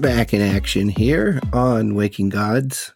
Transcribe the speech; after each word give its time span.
back 0.00 0.32
in 0.32 0.40
action 0.40 0.88
here 0.88 1.40
on 1.52 1.94
Waking 1.94 2.30
Gods. 2.30 2.94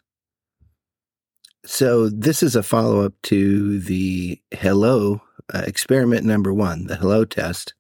So, 1.66 2.08
this 2.08 2.42
is 2.42 2.56
a 2.56 2.62
follow 2.62 3.04
up 3.04 3.12
to 3.24 3.78
the 3.78 4.40
hello 4.50 5.20
uh, 5.52 5.62
experiment 5.66 6.24
number 6.24 6.52
one, 6.52 6.86
the 6.86 6.96
hello 6.96 7.24
test. 7.24 7.74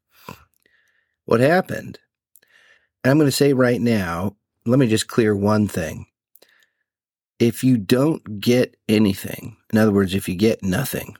What 1.24 1.40
happened? 1.40 1.98
I'm 3.02 3.16
going 3.16 3.28
to 3.28 3.32
say 3.32 3.52
right 3.52 3.80
now, 3.80 4.36
let 4.66 4.78
me 4.78 4.86
just 4.88 5.08
clear 5.08 5.34
one 5.34 5.68
thing. 5.68 6.06
If 7.38 7.64
you 7.64 7.76
don't 7.78 8.40
get 8.40 8.76
anything, 8.88 9.56
in 9.72 9.78
other 9.78 9.92
words, 9.92 10.14
if 10.14 10.28
you 10.28 10.36
get 10.36 10.62
nothing, 10.62 11.16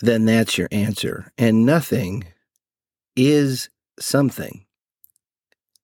then 0.00 0.24
that's 0.24 0.56
your 0.56 0.68
answer. 0.70 1.32
And 1.36 1.66
nothing 1.66 2.24
is 3.16 3.68
something. 3.98 4.64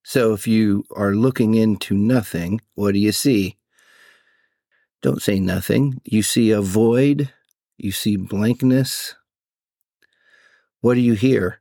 So 0.05 0.35
if 0.35 0.47
you 0.47 0.85
are 0.95 1.15
looking 1.15 1.55
into 1.55 1.97
nothing, 1.97 2.61
what 2.75 2.93
do 2.93 2.99
you 2.99 3.11
see? 3.11 3.57
Don't 5.01 5.23
say 5.23 5.41
nothing. 5.41 6.01
You 6.05 6.23
see 6.23 6.51
a 6.51 6.61
void. 6.61 7.33
You 7.79 7.91
see 7.91 8.17
blankness. 8.17 9.15
What 10.83 10.95
do 10.95 11.01
you 11.01 11.15
hear? 11.15 11.61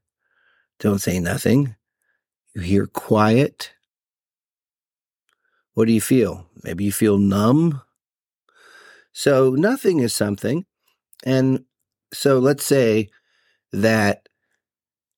Don't 0.79 0.99
say 0.99 1.19
nothing. 1.19 1.75
You 2.53 2.61
hear 2.61 2.85
quiet. 2.85 3.71
What 5.73 5.85
do 5.85 5.93
you 5.93 6.01
feel? 6.01 6.45
Maybe 6.63 6.83
you 6.83 6.91
feel 6.91 7.17
numb. 7.17 7.81
So 9.13 9.51
nothing 9.51 9.99
is 9.99 10.13
something. 10.13 10.65
And 11.25 11.63
so 12.11 12.39
let's 12.39 12.65
say 12.65 13.09
that 13.71 14.27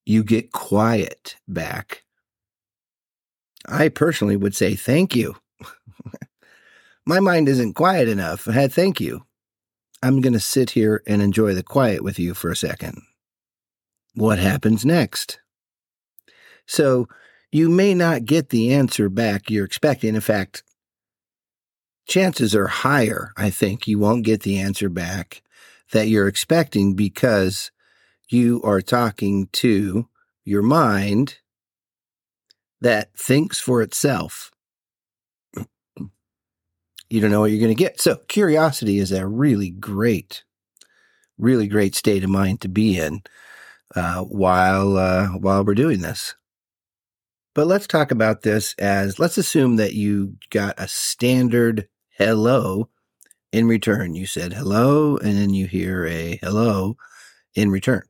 you 0.06 0.24
get 0.24 0.52
quiet 0.52 1.38
back 1.48 2.05
I 3.68 3.90
personally 3.90 4.38
would 4.38 4.56
say 4.56 4.76
thank 4.76 5.16
you. 5.16 5.36
My 7.06 7.20
mind 7.20 7.48
isn't 7.50 7.74
quiet 7.74 8.08
enough. 8.08 8.48
I 8.48 8.68
thank 8.68 9.00
you. 9.00 9.26
I'm 10.04 10.22
going 10.22 10.34
to 10.34 10.40
sit 10.40 10.72
here 10.72 11.02
and 11.08 11.22
enjoy 11.22 11.54
the 11.54 11.64
quiet 11.64 12.04
with 12.04 12.20
you 12.20 12.34
for 12.34 12.52
a 12.52 12.56
second. 12.56 13.02
What 14.14 14.40
happens 14.40 14.86
next? 14.86 15.40
So 16.68 17.08
you 17.52 17.70
may 17.70 17.94
not 17.94 18.26
get 18.26 18.50
the 18.50 18.74
answer 18.74 19.10
back 19.10 19.50
you're 19.50 19.66
expecting. 19.66 20.16
In 20.16 20.22
fact, 20.22 20.64
chances 22.08 22.56
are 22.56 22.68
higher, 22.68 23.32
I 23.38 23.50
think, 23.50 23.88
you 23.88 24.00
won't 24.00 24.26
get 24.26 24.44
the 24.44 24.60
answer 24.60 24.90
back 24.90 25.42
that 25.92 26.08
you're 26.08 26.28
expecting 26.28 26.96
because 26.96 27.72
you 28.30 28.62
are 28.64 28.82
talking 28.82 29.48
to 29.54 30.08
your 30.44 30.64
mind 30.64 31.38
that 32.82 33.14
thinks 33.18 33.60
for 33.60 33.82
itself, 33.82 34.52
you 37.10 37.22
don't 37.22 37.32
know 37.32 37.42
what 37.42 37.52
you're 37.52 37.60
going 37.60 37.76
to 37.76 37.76
get. 37.76 38.02
So 38.02 38.18
curiosity 38.28 39.00
is 39.00 39.12
a 39.12 39.28
really 39.28 39.70
great, 39.70 40.44
really 41.38 41.68
great 41.68 41.96
state 41.96 42.24
of 42.24 42.30
mind 42.30 42.62
to 42.62 42.68
be 42.68 42.98
in 42.98 43.22
uh, 43.96 44.24
while 44.24 44.98
uh, 44.98 45.28
while 45.30 45.64
we're 45.64 45.76
doing 45.76 46.02
this. 46.02 46.36
But 47.54 47.68
let's 47.68 47.88
talk 47.88 48.12
about 48.12 48.42
this 48.42 48.76
as 48.80 49.20
let's 49.20 49.38
assume 49.38 49.78
that 49.78 49.94
you 49.94 50.36
got 50.50 50.76
a 50.78 50.88
standard 50.88 51.88
hello 52.18 52.90
in 53.52 53.68
return. 53.68 54.16
You 54.16 54.26
said 54.26 54.52
hello, 54.52 55.18
and 55.18 55.38
then 55.38 55.54
you 55.54 55.68
hear 55.68 56.06
a 56.06 56.38
hello 56.42 56.98
in 57.54 57.70
return 57.72 58.04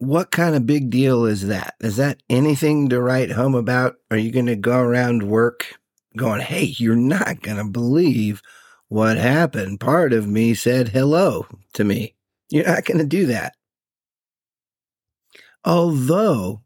what 0.00 0.30
kind 0.30 0.56
of 0.56 0.64
big 0.64 0.88
deal 0.88 1.26
is 1.26 1.46
that? 1.48 1.74
Is 1.80 1.96
that 1.96 2.22
anything 2.30 2.88
to 2.88 3.02
write 3.02 3.30
home 3.30 3.54
about? 3.54 3.96
Are 4.10 4.16
you 4.16 4.32
going 4.32 4.46
to 4.46 4.56
go 4.56 4.78
around 4.78 5.24
work 5.24 5.78
going, 6.16 6.40
hey, 6.40 6.74
you're 6.78 6.96
not 6.96 7.42
going 7.42 7.58
to 7.58 7.70
believe 7.70 8.40
what 8.88 9.18
happened? 9.18 9.78
Part 9.78 10.14
of 10.14 10.26
me 10.26 10.54
said 10.54 10.88
hello 10.88 11.46
to 11.74 11.84
me. 11.84 12.14
You're 12.48 12.64
not 12.64 12.86
going 12.86 12.96
to 12.96 13.04
do 13.04 13.26
that. 13.26 13.54
Although 15.66 16.62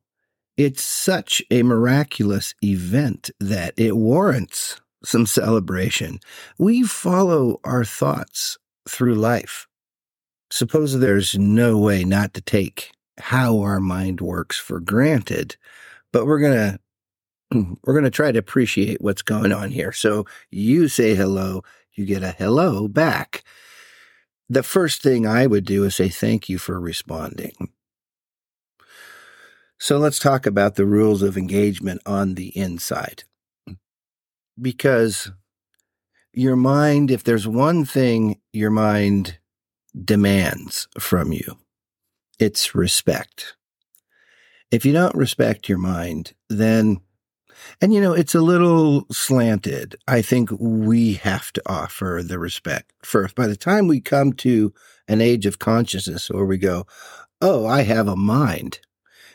it's 0.56 0.84
such 0.84 1.42
a 1.50 1.64
miraculous 1.64 2.54
event 2.62 3.30
that 3.40 3.74
it 3.76 3.96
warrants 3.96 4.80
some 5.02 5.26
celebration, 5.26 6.20
we 6.56 6.84
follow 6.84 7.58
our 7.64 7.84
thoughts 7.84 8.58
through 8.88 9.16
life. 9.16 9.66
Suppose 10.52 11.00
there's 11.00 11.36
no 11.36 11.78
way 11.78 12.04
not 12.04 12.32
to 12.34 12.40
take 12.40 12.92
how 13.18 13.60
our 13.60 13.80
mind 13.80 14.20
works 14.20 14.58
for 14.58 14.80
granted, 14.80 15.56
but 16.12 16.26
we're 16.26 16.40
going 16.40 16.78
to 17.52 17.76
we're 17.84 17.94
going 17.94 18.04
to 18.04 18.10
try 18.10 18.32
to 18.32 18.38
appreciate 18.38 19.00
what's 19.00 19.22
going 19.22 19.52
on 19.52 19.70
here. 19.70 19.92
So 19.92 20.26
you 20.50 20.88
say 20.88 21.14
hello, 21.14 21.62
you 21.92 22.04
get 22.04 22.22
a 22.22 22.32
hello 22.32 22.88
back. 22.88 23.44
The 24.48 24.62
first 24.62 25.02
thing 25.02 25.26
I 25.26 25.46
would 25.46 25.64
do 25.64 25.84
is 25.84 25.96
say 25.96 26.08
thank 26.08 26.48
you 26.48 26.58
for 26.58 26.78
responding. 26.78 27.70
So 29.78 29.98
let's 29.98 30.18
talk 30.18 30.46
about 30.46 30.76
the 30.76 30.86
rules 30.86 31.22
of 31.22 31.36
engagement 31.36 32.00
on 32.06 32.34
the 32.34 32.56
inside. 32.56 33.24
Because 34.60 35.32
your 36.32 36.56
mind, 36.56 37.10
if 37.10 37.24
there's 37.24 37.46
one 37.46 37.84
thing 37.84 38.40
your 38.52 38.70
mind 38.70 39.38
demands 40.04 40.88
from 40.98 41.32
you, 41.32 41.58
it's 42.38 42.74
respect. 42.74 43.54
If 44.70 44.84
you 44.84 44.92
don't 44.92 45.14
respect 45.14 45.68
your 45.68 45.78
mind, 45.78 46.32
then, 46.48 47.00
and 47.80 47.94
you 47.94 48.00
know, 48.00 48.12
it's 48.12 48.34
a 48.34 48.40
little 48.40 49.06
slanted. 49.10 49.96
I 50.08 50.22
think 50.22 50.50
we 50.58 51.14
have 51.14 51.52
to 51.52 51.62
offer 51.66 52.22
the 52.24 52.38
respect 52.38 52.92
first. 53.02 53.34
By 53.34 53.46
the 53.46 53.56
time 53.56 53.86
we 53.86 54.00
come 54.00 54.32
to 54.34 54.72
an 55.06 55.20
age 55.20 55.46
of 55.46 55.58
consciousness 55.58 56.28
where 56.28 56.44
we 56.44 56.58
go, 56.58 56.86
oh, 57.40 57.66
I 57.66 57.82
have 57.82 58.08
a 58.08 58.16
mind. 58.16 58.80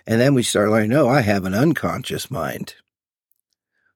And 0.05 0.19
then 0.19 0.33
we 0.33 0.43
start 0.43 0.69
learning, 0.69 0.89
no, 0.89 1.07
I 1.07 1.21
have 1.21 1.45
an 1.45 1.53
unconscious 1.53 2.31
mind. 2.31 2.75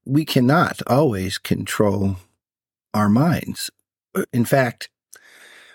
We 0.05 0.25
cannot 0.25 0.81
always 0.85 1.37
control 1.37 2.17
our 2.93 3.09
minds. 3.09 3.69
In 4.31 4.45
fact, 4.45 4.89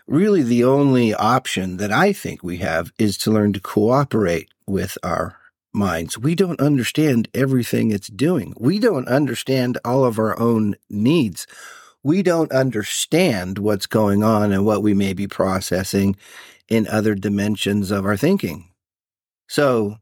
really 0.08 0.42
the 0.42 0.64
only 0.64 1.14
option 1.14 1.76
that 1.76 1.92
I 1.92 2.12
think 2.12 2.42
we 2.42 2.56
have 2.58 2.92
is 2.98 3.18
to 3.18 3.30
learn 3.30 3.52
to 3.52 3.60
cooperate 3.60 4.48
with 4.66 4.96
our 5.02 5.38
minds. 5.72 6.18
We 6.18 6.34
don't 6.34 6.60
understand 6.60 7.28
everything 7.34 7.90
it's 7.90 8.08
doing. 8.08 8.54
We 8.58 8.78
don't 8.78 9.06
understand 9.06 9.78
all 9.84 10.04
of 10.04 10.18
our 10.18 10.38
own 10.38 10.76
needs. 10.88 11.46
We 12.02 12.22
don't 12.22 12.50
understand 12.52 13.58
what's 13.58 13.86
going 13.86 14.24
on 14.24 14.50
and 14.50 14.64
what 14.64 14.82
we 14.82 14.94
may 14.94 15.12
be 15.12 15.28
processing 15.28 16.16
in 16.68 16.88
other 16.88 17.14
dimensions 17.14 17.90
of 17.90 18.06
our 18.06 18.16
thinking. 18.16 18.70
So, 19.48 19.98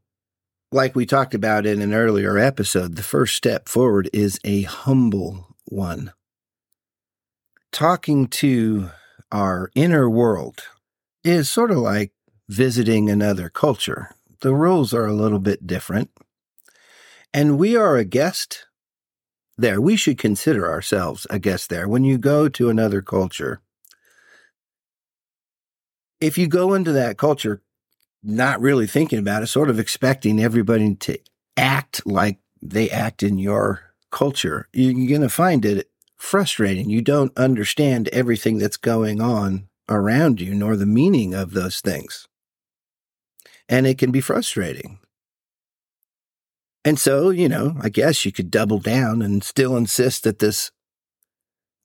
like 0.72 0.94
we 0.94 1.06
talked 1.06 1.34
about 1.34 1.66
in 1.66 1.80
an 1.80 1.94
earlier 1.94 2.38
episode, 2.38 2.96
the 2.96 3.02
first 3.02 3.36
step 3.36 3.68
forward 3.68 4.08
is 4.12 4.38
a 4.44 4.62
humble 4.62 5.56
one. 5.64 6.12
Talking 7.72 8.26
to 8.28 8.90
our 9.32 9.70
inner 9.74 10.08
world 10.08 10.62
is 11.24 11.50
sort 11.50 11.70
of 11.70 11.78
like 11.78 12.12
visiting 12.48 13.10
another 13.10 13.48
culture. 13.48 14.14
The 14.40 14.54
rules 14.54 14.94
are 14.94 15.06
a 15.06 15.12
little 15.12 15.40
bit 15.40 15.66
different. 15.66 16.10
And 17.34 17.58
we 17.58 17.76
are 17.76 17.96
a 17.96 18.04
guest 18.04 18.66
there. 19.58 19.80
We 19.80 19.96
should 19.96 20.18
consider 20.18 20.70
ourselves 20.70 21.26
a 21.30 21.38
guest 21.38 21.68
there. 21.68 21.88
When 21.88 22.04
you 22.04 22.18
go 22.18 22.48
to 22.48 22.70
another 22.70 23.02
culture, 23.02 23.60
if 26.20 26.38
you 26.38 26.46
go 26.46 26.74
into 26.74 26.92
that 26.92 27.18
culture 27.18 27.62
not 28.22 28.60
really 28.60 28.86
thinking 28.86 29.18
about 29.18 29.42
it, 29.42 29.46
sort 29.48 29.70
of 29.70 29.78
expecting 29.78 30.40
everybody 30.40 30.94
to 30.94 31.18
act 31.56 32.06
like 32.06 32.38
they 32.62 32.90
act 32.90 33.22
in 33.22 33.38
your 33.38 33.82
culture, 34.10 34.68
you're 34.72 35.08
going 35.08 35.20
to 35.20 35.28
find 35.28 35.64
it 35.64 35.90
frustrating. 36.16 36.90
You 36.90 37.02
don't 37.02 37.36
understand 37.36 38.08
everything 38.08 38.58
that's 38.58 38.76
going 38.76 39.20
on 39.20 39.68
around 39.88 40.40
you, 40.40 40.54
nor 40.54 40.76
the 40.76 40.86
meaning 40.86 41.34
of 41.34 41.52
those 41.52 41.80
things. 41.80 42.26
And 43.68 43.86
it 43.86 43.98
can 43.98 44.10
be 44.10 44.20
frustrating. 44.20 44.98
And 46.84 46.98
so, 46.98 47.30
you 47.30 47.48
know, 47.48 47.76
I 47.80 47.88
guess 47.88 48.24
you 48.24 48.32
could 48.32 48.50
double 48.50 48.78
down 48.78 49.20
and 49.20 49.42
still 49.42 49.76
insist 49.76 50.22
that 50.22 50.38
this 50.38 50.70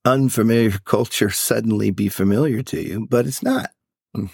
unfamiliar 0.05 0.71
culture 0.85 1.29
suddenly 1.29 1.91
be 1.91 2.07
familiar 2.07 2.61
to 2.63 2.81
you, 2.81 3.07
but 3.09 3.25
it's 3.25 3.43
not. 3.43 3.71
And 4.13 4.29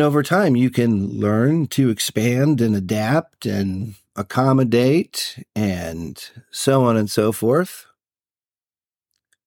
over 0.00 0.22
time, 0.22 0.56
you 0.56 0.70
can 0.70 1.20
learn 1.20 1.66
to 1.68 1.90
expand 1.90 2.62
and 2.62 2.74
adapt 2.74 3.44
and 3.44 3.94
accommodate 4.16 5.44
and 5.54 6.18
so 6.50 6.84
on 6.84 6.96
and 6.96 7.10
so 7.10 7.30
forth 7.30 7.84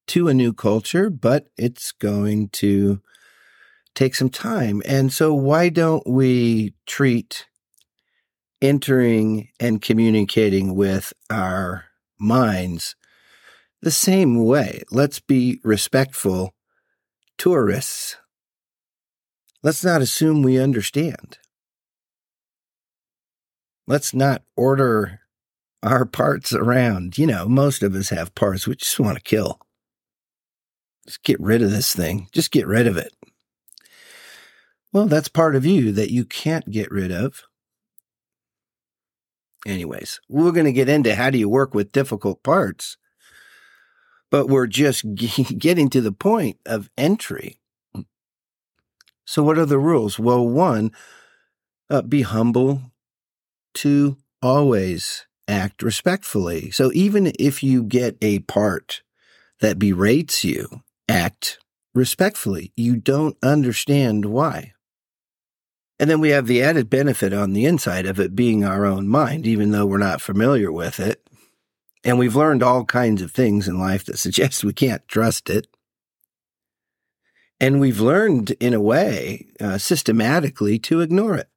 to 0.08 0.28
a 0.28 0.34
new 0.34 0.54
culture, 0.54 1.10
but 1.10 1.48
it's 1.58 1.92
going 1.92 2.50
to 2.50 3.02
take 3.94 4.16
some 4.16 4.30
time. 4.30 4.82
And 4.86 5.12
so, 5.12 5.34
why 5.34 5.70
don't 5.70 6.06
we 6.08 6.74
treat 6.86 7.48
entering 8.62 9.50
and 9.60 9.82
communicating 9.82 10.76
with 10.76 11.14
our 11.30 11.86
minds 12.20 12.96
the 13.82 13.92
same 13.92 14.44
way. 14.44 14.82
Let's 14.92 15.20
be 15.20 15.60
respectful 15.64 16.56
tourists. 17.38 18.18
Let's 19.62 19.84
not 19.84 20.02
assume 20.02 20.42
we 20.42 20.60
understand. 20.60 21.38
Let's 23.88 24.14
not 24.14 24.42
order 24.56 25.20
our 25.84 26.06
parts 26.06 26.54
around. 26.54 27.18
You 27.18 27.28
know, 27.28 27.48
most 27.48 27.84
of 27.84 27.94
us 27.94 28.10
have 28.10 28.34
parts 28.34 28.68
we 28.68 28.76
just 28.76 29.00
want 29.00 29.18
to 29.18 29.24
kill. 29.24 29.60
Just 31.06 31.24
get 31.24 31.40
rid 31.40 31.62
of 31.62 31.72
this 31.72 31.94
thing. 31.94 32.28
Just 32.32 32.52
get 32.52 32.68
rid 32.68 32.88
of 32.88 32.98
it. 32.98 33.14
Well, 34.92 35.08
that's 35.08 35.28
part 35.28 35.56
of 35.56 35.66
you 35.66 35.92
that 35.92 36.12
you 36.12 36.26
can't 36.26 36.72
get 36.72 36.90
rid 36.90 37.12
of. 37.12 37.44
Anyways, 39.66 40.22
we're 40.30 40.52
going 40.52 40.68
to 40.68 40.72
get 40.72 40.90
into 40.90 41.16
how 41.16 41.30
do 41.30 41.38
you 41.38 41.50
work 41.50 41.74
with 41.74 41.92
difficult 41.92 42.44
parts, 42.44 42.98
but 44.30 44.48
we're 44.48 44.68
just 44.68 45.04
getting 45.16 45.90
to 45.90 46.02
the 46.02 46.12
point 46.12 46.58
of 46.66 46.90
entry. 46.98 47.60
So, 49.26 49.44
what 49.44 49.58
are 49.58 49.66
the 49.66 49.80
rules? 49.80 50.20
Well, 50.20 50.48
one, 50.48 50.92
uh, 51.90 52.04
be 52.04 52.22
humble. 52.22 52.84
Two, 53.74 54.18
always 54.42 55.26
act 55.48 55.82
respectfully. 55.82 56.72
So, 56.72 56.92
even 56.94 57.34
if 57.40 57.64
you 57.64 57.84
get 57.84 58.18
a 58.22 58.40
part 58.40 59.02
that 59.62 59.80
berates 59.80 60.44
you, 60.44 60.84
act 61.08 61.60
respectfully. 61.94 62.72
You 62.76 62.98
don't 62.98 63.38
understand 63.42 64.26
why. 64.26 64.74
And 66.00 66.10
then 66.10 66.20
we 66.20 66.30
have 66.30 66.48
the 66.48 66.62
added 66.62 66.90
benefit 66.90 67.34
on 67.34 67.54
the 67.54 67.66
inside 67.66 68.06
of 68.06 68.20
it 68.20 68.36
being 68.36 68.66
our 68.66 68.86
own 68.86 69.08
mind, 69.08 69.48
even 69.48 69.72
though 69.72 69.86
we're 69.86 69.98
not 69.98 70.22
familiar 70.22 70.72
with 70.72 71.00
it. 71.00 71.26
And 72.04 72.20
we've 72.20 72.36
learned 72.36 72.62
all 72.62 72.84
kinds 72.86 73.22
of 73.22 73.32
things 73.32 73.68
in 73.68 73.80
life 73.80 74.06
that 74.06 74.20
suggest 74.20 74.64
we 74.64 74.74
can't 74.74 75.08
trust 75.08 75.50
it. 75.50 75.68
And 77.60 77.80
we've 77.80 78.02
learned, 78.02 78.52
in 78.60 78.74
a 78.74 78.82
way, 78.82 79.48
uh, 79.62 79.78
systematically 79.78 80.78
to 80.80 81.00
ignore 81.00 81.36
it. 81.38 81.48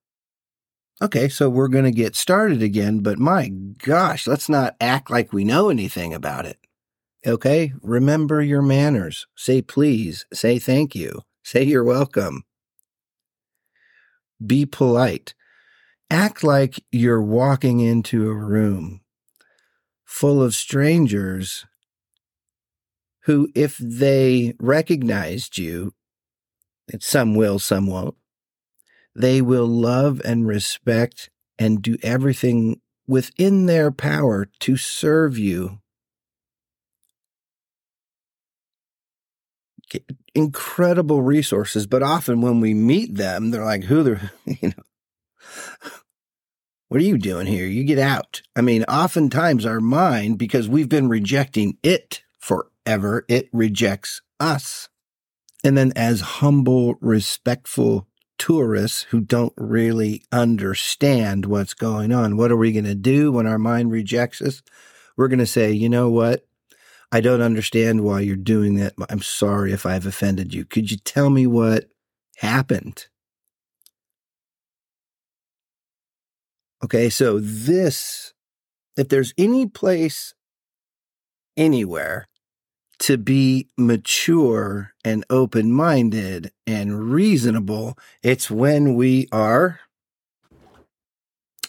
Okay, 1.02 1.28
so 1.28 1.48
we're 1.48 1.68
going 1.68 1.84
to 1.84 1.90
get 1.90 2.14
started 2.14 2.62
again, 2.62 3.00
but 3.00 3.18
my 3.18 3.48
gosh, 3.48 4.26
let's 4.26 4.48
not 4.48 4.76
act 4.80 5.10
like 5.10 5.32
we 5.32 5.44
know 5.44 5.70
anything 5.70 6.14
about 6.14 6.46
it. 6.46 6.58
Okay, 7.28 7.74
remember 7.82 8.40
your 8.40 8.62
manners. 8.62 9.26
Say 9.36 9.60
please, 9.60 10.24
say 10.32 10.58
thank 10.58 10.94
you, 10.94 11.20
say 11.44 11.62
you're 11.62 11.84
welcome. 11.84 12.44
Be 14.44 14.64
polite. 14.64 15.34
Act 16.10 16.42
like 16.42 16.82
you're 16.90 17.22
walking 17.22 17.80
into 17.80 18.30
a 18.30 18.34
room 18.34 19.02
full 20.06 20.42
of 20.42 20.54
strangers 20.54 21.66
who, 23.24 23.50
if 23.54 23.76
they 23.76 24.54
recognized 24.58 25.58
you, 25.58 25.92
some 26.98 27.34
will, 27.34 27.58
some 27.58 27.86
won't, 27.86 28.16
they 29.14 29.42
will 29.42 29.66
love 29.66 30.22
and 30.24 30.46
respect 30.46 31.28
and 31.58 31.82
do 31.82 31.98
everything 32.02 32.80
within 33.06 33.66
their 33.66 33.90
power 33.90 34.48
to 34.60 34.78
serve 34.78 35.36
you. 35.36 35.78
Incredible 40.34 41.22
resources, 41.22 41.86
but 41.86 42.02
often 42.02 42.40
when 42.40 42.60
we 42.60 42.74
meet 42.74 43.14
them, 43.14 43.50
they're 43.50 43.64
like, 43.64 43.84
who 43.84 44.02
they're, 44.02 44.32
you 44.44 44.68
know, 44.68 44.82
what 46.88 47.00
are 47.00 47.04
you 47.04 47.18
doing 47.18 47.46
here? 47.46 47.66
You 47.66 47.84
get 47.84 47.98
out. 47.98 48.40
I 48.56 48.62
mean, 48.62 48.84
oftentimes 48.84 49.66
our 49.66 49.80
mind, 49.80 50.38
because 50.38 50.68
we've 50.68 50.88
been 50.88 51.08
rejecting 51.08 51.76
it 51.82 52.22
forever, 52.38 53.26
it 53.28 53.48
rejects 53.52 54.22
us. 54.40 54.88
And 55.62 55.76
then 55.76 55.92
as 55.96 56.20
humble, 56.20 56.94
respectful 57.00 58.08
tourists 58.38 59.02
who 59.10 59.20
don't 59.20 59.52
really 59.56 60.22
understand 60.32 61.44
what's 61.44 61.74
going 61.74 62.12
on, 62.12 62.38
what 62.38 62.50
are 62.50 62.56
we 62.56 62.72
going 62.72 62.84
to 62.84 62.94
do 62.94 63.32
when 63.32 63.46
our 63.46 63.58
mind 63.58 63.90
rejects 63.90 64.40
us? 64.40 64.62
We're 65.16 65.28
going 65.28 65.40
to 65.40 65.46
say, 65.46 65.72
you 65.72 65.90
know 65.90 66.08
what? 66.08 66.47
I 67.10 67.20
don't 67.20 67.40
understand 67.40 68.02
why 68.04 68.20
you're 68.20 68.36
doing 68.36 68.74
that. 68.76 68.94
I'm 69.08 69.22
sorry 69.22 69.72
if 69.72 69.86
I've 69.86 70.06
offended 70.06 70.52
you. 70.52 70.64
Could 70.64 70.90
you 70.90 70.98
tell 70.98 71.30
me 71.30 71.46
what 71.46 71.86
happened? 72.36 73.06
Okay, 76.84 77.08
so 77.08 77.38
this, 77.40 78.34
if 78.96 79.08
there's 79.08 79.34
any 79.36 79.66
place 79.66 80.34
anywhere 81.56 82.28
to 83.00 83.16
be 83.16 83.68
mature 83.76 84.92
and 85.04 85.24
open 85.30 85.72
minded 85.72 86.52
and 86.66 87.10
reasonable, 87.10 87.96
it's 88.22 88.50
when 88.50 88.94
we 88.94 89.28
are 89.32 89.80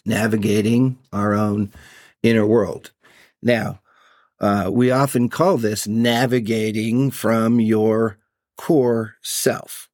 navigating 0.06 0.97
our 1.13 1.33
own 1.33 1.71
inner 2.24 2.45
world. 2.45 2.91
Now, 3.41 3.80
uh, 4.39 4.69
we 4.71 4.91
often 4.91 5.30
call 5.30 5.57
this 5.57 5.88
navigating 5.88 7.12
from 7.12 7.59
your 7.59 8.18
core 8.57 9.15
self, 9.21 9.89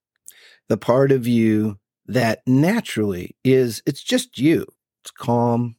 the 0.70 0.78
part 0.78 1.12
of 1.12 1.28
you 1.28 1.80
that 2.08 2.42
naturally 2.46 3.36
is, 3.44 3.82
it's 3.86 4.04
just 4.04 4.38
you. 4.38 4.66
It's 5.04 5.12
calm. 5.12 5.76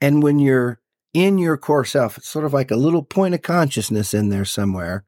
And 0.00 0.22
when 0.22 0.38
you're 0.38 0.80
in 1.12 1.38
your 1.38 1.56
core 1.56 1.84
self, 1.84 2.18
it's 2.18 2.28
sort 2.28 2.44
of 2.44 2.52
like 2.52 2.70
a 2.70 2.76
little 2.76 3.02
point 3.02 3.34
of 3.34 3.42
consciousness 3.42 4.14
in 4.14 4.28
there 4.28 4.44
somewhere. 4.44 5.04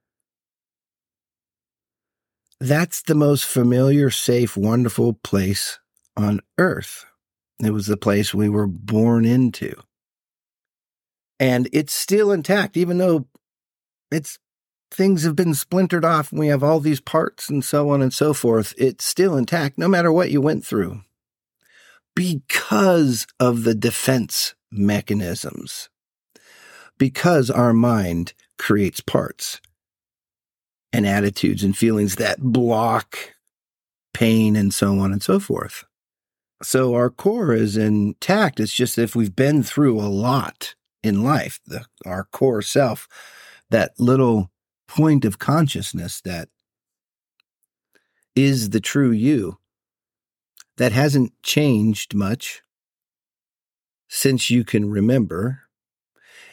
That's 2.61 3.03
the 3.03 3.15
most 3.15 3.45
familiar, 3.45 4.11
safe, 4.11 4.57
wonderful 4.57 5.15
place 5.15 5.79
on 6.17 6.41
earth. 6.59 7.05
It 7.63 7.71
was 7.71 7.87
the 7.87 7.97
place 7.97 8.33
we 8.33 8.49
were 8.49 8.67
born 8.67 9.25
into. 9.25 9.75
And 11.39 11.69
it's 11.73 11.93
still 11.93 12.33
intact, 12.33 12.77
even 12.77 12.99
though 12.99 13.27
it's 14.11 14.39
things 14.91 15.25
have 15.25 15.37
been 15.37 15.55
splintered 15.55 16.05
off 16.05 16.31
and 16.31 16.39
we 16.39 16.47
have 16.47 16.63
all 16.63 16.81
these 16.81 17.01
parts 17.01 17.49
and 17.49 17.65
so 17.65 17.91
on 17.91 18.03
and 18.03 18.15
so 18.15 18.33
forth. 18.33 18.75
It's 18.79 19.05
still 19.05 19.37
intact 19.37 19.79
no 19.79 19.89
matter 19.89 20.13
what 20.13 20.31
you 20.31 20.41
went 20.41 20.65
through 20.65 21.01
because 22.15 23.27
of 23.39 23.65
the 23.65 23.75
defense 23.75 24.55
mechanisms, 24.71 25.89
because 26.99 27.51
our 27.51 27.73
mind 27.73 28.33
creates 28.59 29.01
parts 29.01 29.61
and 30.93 31.07
attitudes 31.07 31.63
and 31.63 31.77
feelings 31.77 32.17
that 32.17 32.41
block 32.41 33.35
pain 34.15 34.57
and 34.57 34.73
so 34.73 34.99
on 34.99 35.13
and 35.13 35.23
so 35.23 35.39
forth. 35.39 35.85
So 36.63 36.95
our 36.95 37.11
core 37.11 37.53
is 37.53 37.77
intact. 37.77 38.61
It's 38.61 38.73
just 38.73 38.97
if 38.97 39.15
we've 39.15 39.37
been 39.37 39.63
through 39.63 40.01
a 40.01 40.09
lot 40.09 40.75
in 41.07 41.23
life, 41.23 41.61
the, 41.67 41.85
our 42.05 42.25
core 42.25 42.63
self, 42.63 43.09
that 43.71 43.93
little 43.99 44.51
point 44.89 45.25
of 45.25 45.39
consciousness 45.39 46.21
that 46.23 46.49
is 48.35 48.71
the 48.71 48.81
true 48.81 49.11
you 49.11 49.59
that 50.77 50.93
hasn't 50.93 51.33
changed 51.43 52.15
much 52.15 52.63
since 54.09 54.51
you 54.51 54.65
can 54.65 54.91
remember. 54.91 55.63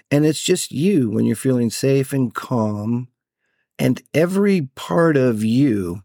And 0.10 0.26
it's 0.26 0.42
just 0.42 0.72
you 0.72 1.10
when 1.10 1.26
you're 1.26 1.36
feeling 1.36 1.70
safe 1.70 2.14
and 2.14 2.34
calm. 2.34 3.10
And 3.78 4.02
every 4.14 4.70
part 4.76 5.18
of 5.18 5.44
you 5.44 6.04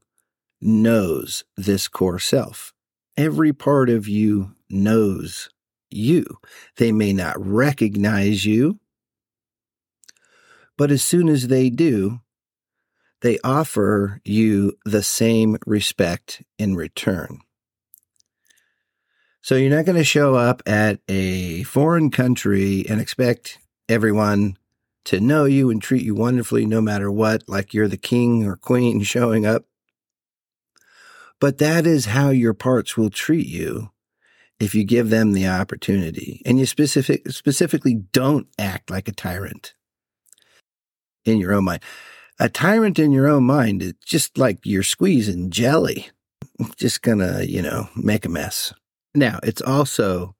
knows 0.60 1.44
this 1.56 1.86
core 1.88 2.18
self. 2.18 2.72
Every 3.16 3.52
part 3.52 3.90
of 3.90 4.08
you 4.08 4.54
knows 4.68 5.48
you. 5.90 6.38
They 6.76 6.92
may 6.92 7.12
not 7.12 7.34
recognize 7.38 8.44
you, 8.44 8.78
but 10.76 10.90
as 10.90 11.02
soon 11.02 11.28
as 11.28 11.48
they 11.48 11.70
do, 11.70 12.20
they 13.20 13.38
offer 13.42 14.20
you 14.24 14.74
the 14.84 15.02
same 15.02 15.56
respect 15.66 16.42
in 16.58 16.76
return. 16.76 17.40
So 19.40 19.54
you're 19.54 19.74
not 19.74 19.86
going 19.86 19.98
to 19.98 20.04
show 20.04 20.34
up 20.34 20.62
at 20.66 21.00
a 21.08 21.62
foreign 21.64 22.10
country 22.10 22.84
and 22.88 23.00
expect 23.00 23.58
everyone 23.88 24.56
to 25.06 25.20
know 25.20 25.46
you 25.46 25.70
and 25.70 25.80
treat 25.80 26.02
you 26.02 26.14
wonderfully 26.14 26.66
no 26.66 26.80
matter 26.80 27.10
what, 27.10 27.44
like 27.48 27.72
you're 27.72 27.88
the 27.88 27.96
king 27.96 28.44
or 28.44 28.56
queen 28.56 29.02
showing 29.02 29.46
up. 29.46 29.64
But 31.40 31.58
that 31.58 31.86
is 31.86 32.06
how 32.06 32.30
your 32.30 32.54
parts 32.54 32.96
will 32.96 33.10
treat 33.10 33.46
you 33.46 33.90
if 34.60 34.74
you 34.74 34.84
give 34.84 35.10
them 35.10 35.32
the 35.32 35.46
opportunity 35.46 36.42
and 36.44 36.58
you 36.58 36.66
specific, 36.66 37.28
specifically 37.30 37.94
don't 38.12 38.48
act 38.58 38.90
like 38.90 39.08
a 39.08 39.12
tyrant 39.12 39.74
in 41.24 41.38
your 41.38 41.52
own 41.52 41.64
mind. 41.64 41.82
A 42.40 42.48
tyrant 42.48 42.98
in 42.98 43.12
your 43.12 43.28
own 43.28 43.44
mind 43.44 43.82
is 43.82 43.94
just 44.04 44.38
like 44.38 44.58
you're 44.64 44.82
squeezing 44.82 45.50
jelly, 45.50 46.08
just 46.76 47.02
gonna, 47.02 47.42
you 47.42 47.62
know, 47.62 47.88
make 47.96 48.24
a 48.24 48.28
mess. 48.28 48.72
Now, 49.14 49.40
it's 49.42 49.62
also 49.62 50.36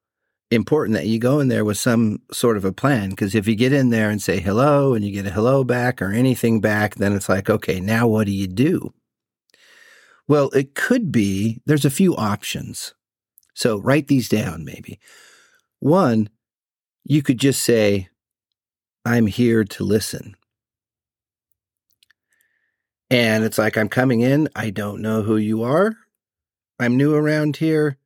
important 0.50 0.96
that 0.96 1.06
you 1.06 1.18
go 1.18 1.40
in 1.40 1.48
there 1.48 1.64
with 1.64 1.78
some 1.78 2.20
sort 2.32 2.56
of 2.56 2.64
a 2.64 2.72
plan. 2.72 3.10
Because 3.10 3.34
if 3.34 3.46
you 3.46 3.54
get 3.54 3.72
in 3.72 3.90
there 3.90 4.10
and 4.10 4.22
say 4.22 4.40
hello 4.40 4.94
and 4.94 5.04
you 5.04 5.12
get 5.12 5.26
a 5.26 5.30
hello 5.30 5.64
back 5.64 6.00
or 6.00 6.12
anything 6.12 6.60
back, 6.60 6.96
then 6.96 7.12
it's 7.12 7.28
like, 7.28 7.50
okay, 7.50 7.80
now 7.80 8.06
what 8.06 8.26
do 8.26 8.32
you 8.32 8.46
do? 8.46 8.92
Well, 10.26 10.50
it 10.50 10.74
could 10.74 11.10
be 11.10 11.60
there's 11.66 11.84
a 11.84 11.90
few 11.90 12.14
options. 12.16 12.94
So 13.58 13.76
write 13.80 14.06
these 14.06 14.28
down 14.28 14.64
maybe. 14.64 15.00
One, 15.80 16.30
you 17.02 17.22
could 17.24 17.40
just 17.40 17.60
say, 17.60 18.08
I'm 19.04 19.26
here 19.26 19.64
to 19.64 19.82
listen. 19.82 20.36
And 23.10 23.42
it's 23.42 23.58
like, 23.58 23.76
I'm 23.76 23.88
coming 23.88 24.20
in. 24.20 24.48
I 24.54 24.70
don't 24.70 25.02
know 25.02 25.22
who 25.22 25.36
you 25.36 25.64
are. 25.64 25.96
I'm 26.78 26.96
new 26.96 27.16
around 27.16 27.56
here. 27.56 27.98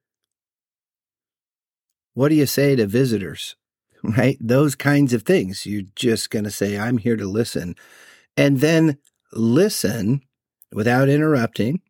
What 2.15 2.31
do 2.31 2.35
you 2.35 2.47
say 2.47 2.75
to 2.75 2.87
visitors? 2.87 3.55
Right? 4.05 4.37
Those 4.41 4.75
kinds 4.75 5.13
of 5.13 5.23
things. 5.23 5.65
You're 5.65 5.83
just 5.95 6.31
going 6.31 6.43
to 6.43 6.51
say, 6.51 6.77
I'm 6.77 6.99
here 6.99 7.15
to 7.15 7.25
listen. 7.25 7.77
And 8.37 8.59
then 8.59 8.99
listen 9.33 10.23
without 10.73 11.09
interrupting 11.09 11.83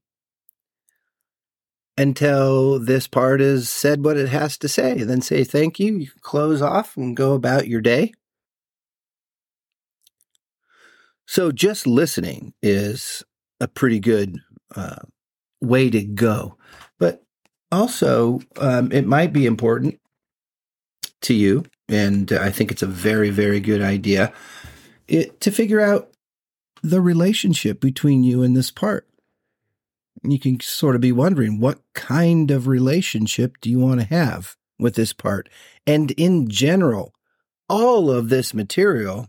until 2.03 2.81
this 2.81 3.07
part 3.07 3.41
has 3.41 3.69
said 3.69 4.05
what 4.05 4.17
it 4.17 4.29
has 4.29 4.59
to 4.59 4.69
say. 4.69 5.05
Then 5.05 5.23
say 5.23 5.45
thank 5.45 5.79
you. 5.79 5.97
You 5.97 6.11
close 6.21 6.61
off 6.61 6.97
and 6.97 7.17
go 7.17 7.35
about 7.35 7.69
your 7.69 7.81
day. 7.81 8.13
So 11.27 11.53
just 11.53 11.87
listening 11.87 12.53
is 12.63 13.23
a 13.61 13.69
pretty 13.69 14.01
good 14.01 14.39
uh, 14.75 14.97
way 15.61 15.89
to 15.89 16.03
go. 16.03 16.59
But 16.99 17.23
also, 17.71 18.41
um, 18.59 18.91
it 18.93 19.07
might 19.07 19.33
be 19.33 19.47
important 19.47 19.99
to 21.23 21.35
you, 21.35 21.65
and 21.89 22.33
I 22.33 22.51
think 22.51 22.73
it's 22.73 22.83
a 22.83 22.87
very, 22.87 23.31
very 23.31 23.61
good 23.61 23.81
idea 23.81 24.33
it, 25.07 25.41
to 25.41 25.51
figure 25.51 25.81
out 25.81 26.11
the 26.83 27.01
relationship 27.01 27.81
between 27.81 28.25
you 28.25 28.43
and 28.43 28.57
this 28.57 28.73
part. 28.73 29.09
You 30.23 30.39
can 30.39 30.61
sort 30.61 30.95
of 30.95 31.01
be 31.01 31.13
wondering 31.13 31.59
what 31.59 31.81
kind 31.95 32.51
of 32.51 32.69
relationship 32.69 33.57
do 33.61 33.69
you 33.69 33.81
want 33.81 34.01
to 34.01 34.07
have 34.07 34.57
with 34.79 34.95
this 34.95 35.13
part? 35.13 35.49
And 35.87 36.13
in 36.13 36.49
general, 36.49 37.13
all 37.69 38.11
of 38.11 38.29
this 38.29 38.55
material 38.55 39.29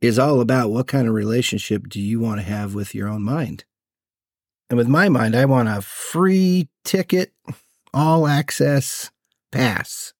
is 0.00 0.18
all 0.18 0.40
about 0.40 0.70
what 0.70 0.86
kind 0.86 1.08
of 1.08 1.14
relationship 1.14 1.88
do 1.88 2.00
you 2.00 2.20
want 2.20 2.40
to 2.40 2.46
have 2.46 2.74
with 2.74 2.94
your 2.94 3.08
own 3.08 3.22
mind? 3.22 3.64
And 4.68 4.76
with 4.76 4.88
my 4.88 5.08
mind, 5.08 5.34
I 5.34 5.44
want 5.44 5.68
a 5.68 5.80
free 5.82 6.68
ticket, 6.84 7.32
all 7.94 8.26
access 8.26 9.10
pass 9.50 10.12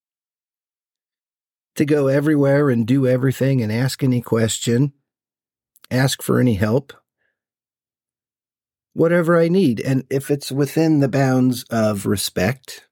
to 1.74 1.84
go 1.84 2.08
everywhere 2.08 2.70
and 2.70 2.86
do 2.86 3.06
everything 3.06 3.60
and 3.60 3.70
ask 3.70 4.02
any 4.02 4.20
question, 4.20 4.92
ask 5.90 6.22
for 6.22 6.40
any 6.40 6.54
help, 6.54 6.92
whatever 8.96 9.38
I 9.38 9.48
need. 9.48 9.78
And 9.80 10.04
if 10.08 10.30
it's 10.30 10.50
within 10.50 11.00
the 11.00 11.08
bounds 11.08 11.64
of 11.64 12.06
respect, 12.06 12.88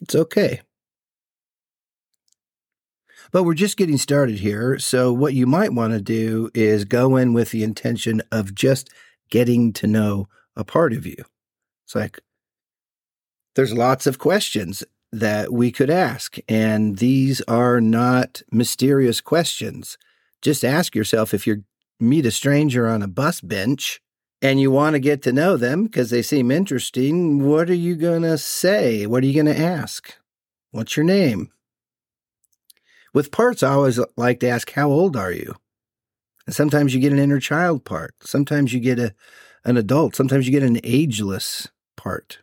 it's 0.00 0.14
okay. 0.14 0.60
But 3.30 3.44
we're 3.44 3.54
just 3.54 3.76
getting 3.76 3.96
started 3.96 4.40
here. 4.40 4.78
So, 4.78 5.12
what 5.12 5.34
you 5.34 5.46
might 5.46 5.72
want 5.72 5.92
to 5.92 6.00
do 6.00 6.50
is 6.52 6.84
go 6.84 7.16
in 7.16 7.32
with 7.32 7.50
the 7.50 7.62
intention 7.62 8.22
of 8.32 8.54
just 8.54 8.90
getting 9.30 9.72
to 9.74 9.86
know 9.86 10.28
a 10.56 10.64
part 10.64 10.92
of 10.92 11.06
you. 11.06 11.16
It's 11.84 11.94
like 11.94 12.18
there's 13.54 13.72
lots 13.72 14.06
of 14.06 14.18
questions 14.18 14.82
that 15.12 15.52
we 15.52 15.70
could 15.70 15.90
ask, 15.90 16.38
and 16.48 16.98
these 16.98 17.40
are 17.42 17.80
not 17.80 18.42
mysterious 18.50 19.20
questions. 19.20 19.98
Just 20.42 20.64
ask 20.64 20.94
yourself 20.94 21.34
if 21.34 21.46
you 21.46 21.64
meet 22.00 22.26
a 22.26 22.30
stranger 22.30 22.88
on 22.88 23.02
a 23.02 23.08
bus 23.08 23.40
bench 23.40 24.00
and 24.40 24.60
you 24.60 24.70
want 24.70 24.94
to 24.94 25.00
get 25.00 25.22
to 25.22 25.32
know 25.32 25.56
them 25.56 25.84
because 25.84 26.10
they 26.10 26.22
seem 26.22 26.50
interesting, 26.50 27.44
what 27.44 27.68
are 27.68 27.74
you 27.74 27.96
going 27.96 28.22
to 28.22 28.38
say? 28.38 29.06
What 29.06 29.22
are 29.22 29.26
you 29.26 29.34
going 29.42 29.54
to 29.54 29.62
ask? 29.62 30.16
What's 30.70 30.96
your 30.96 31.04
name? 31.04 31.50
With 33.12 33.32
parts, 33.32 33.62
I 33.62 33.72
always 33.72 33.98
like 34.16 34.40
to 34.40 34.48
ask, 34.48 34.70
How 34.72 34.90
old 34.90 35.16
are 35.16 35.32
you? 35.32 35.54
And 36.46 36.54
sometimes 36.54 36.94
you 36.94 37.00
get 37.00 37.12
an 37.12 37.18
inner 37.18 37.40
child 37.40 37.84
part. 37.84 38.14
Sometimes 38.22 38.72
you 38.72 38.80
get 38.80 38.98
a, 38.98 39.14
an 39.64 39.76
adult. 39.76 40.14
Sometimes 40.14 40.46
you 40.46 40.52
get 40.52 40.62
an 40.62 40.80
ageless 40.84 41.68
part. 41.96 42.38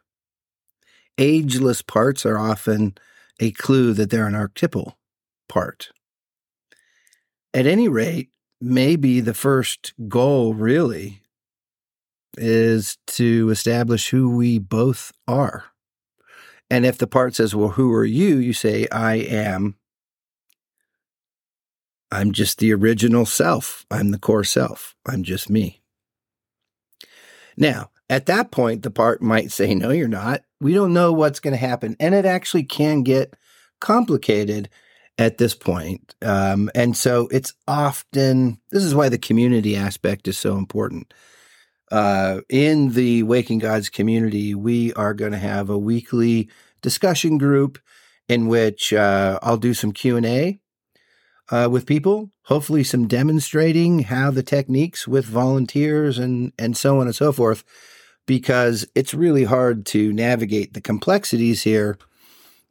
Ageless 1.17 1.81
parts 1.81 2.25
are 2.25 2.37
often 2.37 2.97
a 3.39 3.51
clue 3.51 3.93
that 3.93 4.09
they're 4.09 4.27
an 4.27 4.35
archetypal 4.35 4.97
part. 5.47 5.89
At 7.53 7.65
any 7.65 7.87
rate, 7.87 8.29
maybe 8.59 9.21
the 9.21 9.33
first 9.33 9.93
goal 10.09 10.53
really 10.53 11.21
is 12.37 12.97
to 13.07 13.49
establish 13.49 14.09
who 14.09 14.35
we 14.35 14.59
both 14.59 15.11
are. 15.27 15.65
And 16.69 16.85
if 16.85 16.97
the 16.97 17.07
part 17.07 17.35
says, 17.35 17.55
Well, 17.55 17.69
who 17.69 17.93
are 17.93 18.05
you? 18.05 18.37
You 18.37 18.53
say, 18.53 18.87
I 18.91 19.15
am 19.15 19.75
I'm 22.11 22.31
just 22.31 22.59
the 22.59 22.73
original 22.73 23.25
self. 23.25 23.85
I'm 23.91 24.11
the 24.11 24.19
core 24.19 24.43
self. 24.43 24.95
I'm 25.05 25.23
just 25.23 25.49
me. 25.49 25.81
Now, 27.57 27.89
at 28.09 28.27
that 28.27 28.51
point, 28.51 28.83
the 28.83 28.91
part 28.91 29.21
might 29.21 29.51
say, 29.51 29.75
No, 29.75 29.89
you're 29.89 30.07
not. 30.07 30.41
We 30.61 30.73
don't 30.73 30.93
know 30.93 31.11
what's 31.11 31.39
going 31.39 31.53
to 31.53 31.57
happen. 31.57 31.95
And 31.99 32.15
it 32.15 32.25
actually 32.25 32.63
can 32.63 33.03
get 33.03 33.35
complicated 33.81 34.69
at 35.17 35.37
this 35.37 35.53
point. 35.55 36.15
Um, 36.21 36.69
and 36.73 36.95
so 36.95 37.27
it's 37.31 37.53
often, 37.67 38.59
this 38.71 38.83
is 38.83 38.95
why 38.95 39.09
the 39.09 39.17
community 39.17 39.75
aspect 39.75 40.27
is 40.27 40.37
so 40.37 40.57
important. 40.57 41.13
Uh, 41.91 42.41
in 42.49 42.93
the 42.93 43.23
Waking 43.23 43.59
Gods 43.59 43.89
community, 43.89 44.55
we 44.55 44.93
are 44.93 45.13
going 45.13 45.31
to 45.31 45.37
have 45.37 45.69
a 45.69 45.77
weekly 45.77 46.49
discussion 46.81 47.37
group 47.37 47.79
in 48.27 48.47
which 48.47 48.91
uh, 48.91 49.39
I'll 49.41 49.57
do 49.57 49.73
some 49.73 49.91
Q&A 49.91 50.59
uh, 51.51 51.67
with 51.71 51.85
people, 51.85 52.31
hopefully 52.43 52.83
some 52.83 53.07
demonstrating 53.07 53.99
how 53.99 54.31
the 54.31 54.43
techniques 54.43 55.07
with 55.07 55.25
volunteers 55.25 56.17
and, 56.17 56.51
and 56.57 56.75
so 56.75 56.99
on 56.99 57.07
and 57.07 57.15
so 57.15 57.31
forth, 57.31 57.63
because 58.25 58.87
it's 58.95 59.13
really 59.13 59.43
hard 59.43 59.85
to 59.85 60.11
navigate 60.11 60.73
the 60.73 60.81
complexities 60.81 61.63
here 61.63 61.99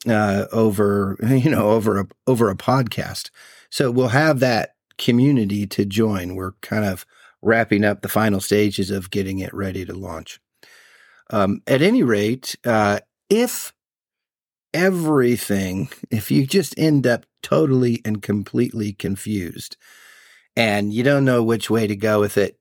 uh, 0.09 0.47
over, 0.53 1.17
you 1.29 1.51
know, 1.51 1.71
over 1.71 2.01
a, 2.01 2.09
over 2.27 2.51
a 2.51 2.57
podcast. 2.57 3.31
So 3.71 3.91
we'll 3.91 4.09
have 4.09 4.41
that 4.41 4.75
community 4.99 5.67
to 5.69 5.85
join. 5.85 6.35
We're 6.35 6.53
kind 6.61 6.85
of 6.85 7.07
wrapping 7.45 7.85
up 7.85 8.01
the 8.01 8.09
final 8.09 8.41
stages 8.41 8.91
of 8.91 9.11
getting 9.11 9.39
it 9.39 9.53
ready 9.55 9.85
to 9.85 9.93
launch. 9.93 10.41
Um, 11.31 11.63
at 11.67 11.83
any 11.83 12.03
rate, 12.03 12.57
uh, 12.65 13.01
if 13.29 13.73
everything, 14.73 15.89
if 16.11 16.31
you 16.31 16.47
just 16.47 16.79
end 16.79 17.07
up 17.07 17.27
totally 17.43 18.01
and 18.05 18.23
completely 18.23 18.93
confused 18.93 19.77
and 20.57 20.93
you 20.93 21.03
don't 21.03 21.25
know 21.25 21.43
which 21.43 21.71
way 21.71 21.87
to 21.87 21.97
go 21.97 22.21
with 22.21 22.39
it, 22.39 22.59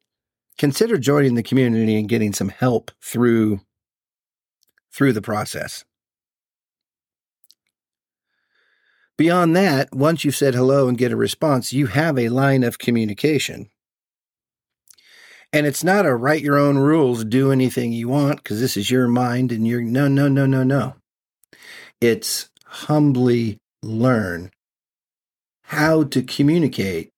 consider 0.58 0.98
joining 0.98 1.36
the 1.36 1.44
community 1.44 1.98
and 1.98 2.10
getting 2.10 2.34
some 2.34 2.50
help 2.50 2.92
through 3.02 3.62
through 4.92 5.14
the 5.14 5.22
process. 5.22 5.84
Beyond 9.18 9.56
that, 9.56 9.94
once 9.94 10.24
you've 10.24 10.36
said 10.36 10.54
hello 10.54 10.88
and 10.88 10.98
get 10.98 11.12
a 11.12 11.16
response, 11.16 11.74
you 11.74 11.88
have 11.88 12.18
a 12.18 12.30
line 12.30 12.64
of 12.64 12.80
communication. 12.80 13.70
And 15.54 15.68
it's 15.68 15.84
not 15.84 16.08
a 16.08 16.16
write 16.16 16.42
your 16.42 16.58
own 16.58 16.80
rules, 16.80 17.24
do 17.24 17.52
anything 17.52 17.94
you 17.94 18.10
want, 18.10 18.38
because 18.38 18.60
this 18.60 18.76
is 18.76 18.90
your 18.90 19.08
mind 19.08 19.52
and 19.52 19.68
you're 19.68 19.82
no, 19.82 20.08
no, 20.08 20.28
no, 20.28 20.48
no, 20.48 20.64
no. 20.64 20.96
It's 22.02 22.50
humbly 22.66 23.60
learn 23.84 24.50
how 25.66 26.04
to 26.06 26.24
communicate 26.24 27.12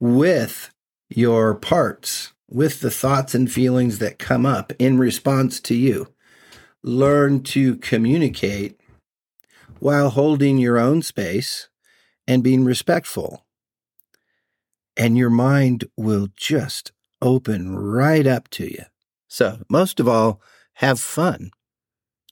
with 0.00 0.70
your 1.10 1.54
parts, 1.54 2.32
with 2.48 2.80
the 2.80 2.90
thoughts 2.90 3.34
and 3.34 3.52
feelings 3.52 3.98
that 3.98 4.18
come 4.18 4.46
up 4.46 4.72
in 4.78 4.96
response 4.96 5.60
to 5.60 5.74
you. 5.74 6.08
Learn 6.82 7.42
to 7.42 7.76
communicate 7.76 8.80
while 9.80 10.08
holding 10.08 10.56
your 10.56 10.78
own 10.78 11.02
space 11.02 11.68
and 12.26 12.42
being 12.42 12.64
respectful. 12.64 13.44
And 14.96 15.18
your 15.18 15.30
mind 15.30 15.84
will 15.96 16.28
just 16.36 16.92
open 17.22 17.76
right 17.76 18.26
up 18.26 18.48
to 18.50 18.64
you. 18.64 18.84
So, 19.28 19.58
most 19.68 20.00
of 20.00 20.08
all, 20.08 20.40
have 20.74 20.98
fun 20.98 21.50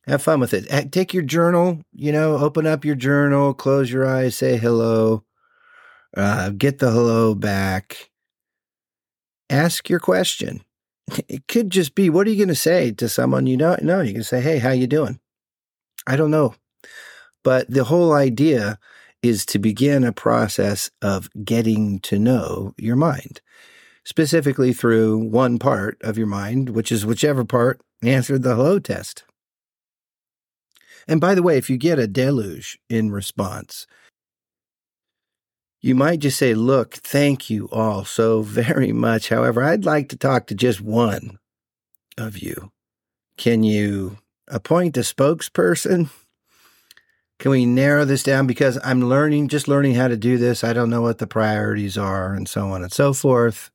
have 0.08 0.22
fun 0.22 0.40
with 0.40 0.54
it. 0.54 0.90
Take 0.90 1.12
your 1.12 1.22
journal, 1.22 1.82
you 1.92 2.12
know, 2.12 2.38
open 2.38 2.66
up 2.66 2.84
your 2.84 2.94
journal, 2.94 3.54
close 3.54 3.90
your 3.90 4.06
eyes, 4.06 4.36
say 4.36 4.56
hello, 4.56 5.24
uh, 6.16 6.50
get 6.50 6.78
the 6.78 6.90
hello 6.90 7.34
back, 7.34 8.10
ask 9.50 9.88
your 9.88 10.00
question. 10.00 10.62
It 11.26 11.48
could 11.48 11.70
just 11.70 11.94
be, 11.94 12.10
what 12.10 12.26
are 12.26 12.30
you 12.30 12.36
going 12.36 12.48
to 12.48 12.54
say 12.54 12.90
to 12.92 13.08
someone 13.08 13.46
you 13.46 13.56
don't 13.56 13.82
know? 13.82 14.02
You 14.02 14.12
can 14.12 14.24
say, 14.24 14.42
hey, 14.42 14.58
how 14.58 14.72
you 14.72 14.86
doing? 14.86 15.20
I 16.06 16.16
don't 16.16 16.30
know. 16.30 16.54
But 17.42 17.70
the 17.70 17.84
whole 17.84 18.12
idea 18.12 18.78
is 19.22 19.46
to 19.46 19.58
begin 19.58 20.04
a 20.04 20.12
process 20.12 20.90
of 21.00 21.30
getting 21.44 22.00
to 22.00 22.18
know 22.18 22.74
your 22.76 22.96
mind, 22.96 23.40
specifically 24.08 24.72
through 24.72 25.18
one 25.18 25.58
part 25.58 25.98
of 26.00 26.16
your 26.16 26.26
mind, 26.26 26.70
which 26.70 26.90
is 26.90 27.04
whichever 27.04 27.44
part 27.44 27.78
answered 28.02 28.42
the 28.42 28.54
hello 28.54 28.78
test. 28.78 29.24
And 31.06 31.20
by 31.20 31.34
the 31.34 31.42
way, 31.42 31.58
if 31.58 31.68
you 31.68 31.76
get 31.76 31.98
a 31.98 32.06
deluge 32.06 32.78
in 32.88 33.10
response, 33.10 33.86
you 35.82 35.94
might 35.94 36.20
just 36.20 36.38
say, 36.38 36.54
Look, 36.54 36.94
thank 36.94 37.50
you 37.50 37.68
all 37.70 38.06
so 38.06 38.40
very 38.40 38.92
much. 38.92 39.28
However, 39.28 39.62
I'd 39.62 39.84
like 39.84 40.08
to 40.08 40.16
talk 40.16 40.46
to 40.46 40.54
just 40.54 40.80
one 40.80 41.38
of 42.16 42.38
you. 42.38 42.72
Can 43.36 43.62
you 43.62 44.16
appoint 44.48 44.96
a 44.96 45.00
spokesperson? 45.00 46.08
Can 47.38 47.50
we 47.50 47.66
narrow 47.66 48.06
this 48.06 48.22
down? 48.22 48.46
Because 48.46 48.78
I'm 48.82 49.02
learning, 49.02 49.48
just 49.48 49.68
learning 49.68 49.96
how 49.96 50.08
to 50.08 50.16
do 50.16 50.38
this. 50.38 50.64
I 50.64 50.72
don't 50.72 50.88
know 50.88 51.02
what 51.02 51.18
the 51.18 51.26
priorities 51.26 51.98
are 51.98 52.32
and 52.32 52.48
so 52.48 52.70
on 52.70 52.82
and 52.82 52.90
so 52.90 53.12
forth. 53.12 53.70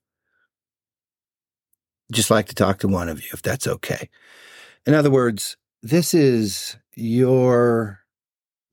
Just 2.11 2.29
like 2.29 2.47
to 2.47 2.55
talk 2.55 2.79
to 2.79 2.87
one 2.87 3.09
of 3.09 3.21
you, 3.21 3.29
if 3.33 3.41
that's 3.41 3.67
okay. 3.67 4.09
In 4.85 4.93
other 4.93 5.09
words, 5.09 5.57
this 5.81 6.13
is 6.13 6.77
your 6.95 8.03